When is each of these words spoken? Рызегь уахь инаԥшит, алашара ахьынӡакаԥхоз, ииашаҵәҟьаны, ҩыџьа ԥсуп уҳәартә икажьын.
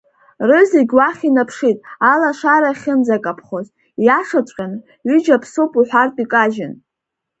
Рызегь 0.49 0.93
уахь 0.97 1.23
инаԥшит, 1.27 1.77
алашара 2.11 2.69
ахьынӡакаԥхоз, 2.71 3.65
ииашаҵәҟьаны, 4.01 4.77
ҩыџьа 5.07 5.41
ԥсуп 5.41 5.71
уҳәартә 5.79 6.19
икажьын. 6.23 6.73